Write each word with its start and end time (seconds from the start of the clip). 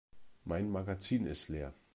Mein 0.45 0.71
Magazin 0.71 1.27
ist 1.27 1.49
leer. 1.49 1.75